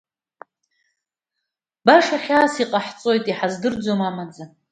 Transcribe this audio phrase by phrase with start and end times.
[1.85, 4.45] Баша хьаас иҟаҳҵоит, иҳаздырӡом амаӡа.